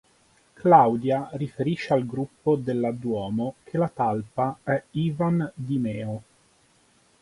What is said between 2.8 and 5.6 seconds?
Duomo che la talpa è Ivan